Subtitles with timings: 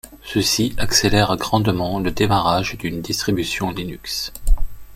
[0.23, 4.33] Ceci accélère grandement le démarrage d'une distribution Linux.